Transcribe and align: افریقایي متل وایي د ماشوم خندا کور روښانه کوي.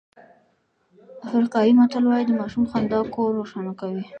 افریقایي 1.27 1.71
متل 1.79 2.03
وایي 2.07 2.25
د 2.27 2.31
ماشوم 2.39 2.63
خندا 2.71 2.99
کور 3.13 3.29
روښانه 3.39 3.73
کوي. 3.79 4.03